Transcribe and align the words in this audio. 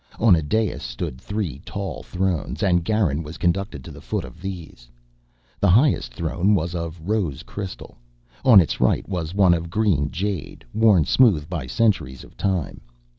On 0.19 0.35
a 0.35 0.41
dais 0.41 0.81
stood 0.81 1.21
three 1.21 1.59
tall 1.63 2.01
thrones 2.01 2.63
and 2.63 2.83
Garin 2.83 3.21
was 3.21 3.37
conducted 3.37 3.83
to 3.83 3.91
the 3.91 4.01
foot 4.01 4.25
of 4.25 4.41
these. 4.41 4.89
The 5.59 5.69
highest 5.69 6.11
throne 6.11 6.55
was 6.55 6.73
of 6.73 6.99
rose 7.07 7.43
crystal. 7.43 7.99
On 8.43 8.59
its 8.59 8.81
right 8.81 9.07
was 9.07 9.35
one 9.35 9.53
of 9.53 9.69
green 9.69 10.09
jade, 10.09 10.65
worn 10.73 11.05
smooth 11.05 11.47
by 11.47 11.67
centuries 11.67 12.23
of 12.23 12.35
time. 12.35 12.81